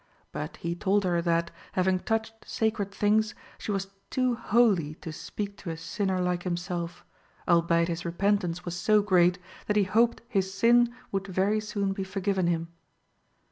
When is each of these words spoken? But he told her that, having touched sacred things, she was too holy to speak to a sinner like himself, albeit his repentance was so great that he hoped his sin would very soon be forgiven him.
But 0.31 0.57
he 0.57 0.73
told 0.73 1.03
her 1.03 1.21
that, 1.21 1.51
having 1.73 1.99
touched 1.99 2.33
sacred 2.43 2.91
things, 2.91 3.35
she 3.59 3.71
was 3.71 3.87
too 4.09 4.33
holy 4.33 4.95
to 4.95 5.11
speak 5.13 5.57
to 5.57 5.69
a 5.69 5.77
sinner 5.77 6.19
like 6.19 6.41
himself, 6.41 7.05
albeit 7.47 7.87
his 7.87 8.03
repentance 8.03 8.65
was 8.65 8.75
so 8.75 9.03
great 9.03 9.37
that 9.67 9.77
he 9.77 9.83
hoped 9.83 10.21
his 10.27 10.51
sin 10.51 10.91
would 11.11 11.27
very 11.27 11.59
soon 11.59 11.93
be 11.93 12.03
forgiven 12.03 12.47
him. 12.47 12.69